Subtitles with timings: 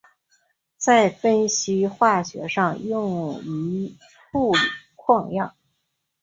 [0.79, 3.95] 在分析化学上用于
[4.31, 4.57] 处理
[4.95, 5.55] 矿样。